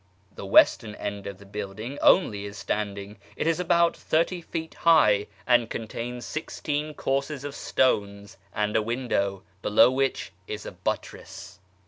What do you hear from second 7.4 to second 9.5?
of stones, and a window,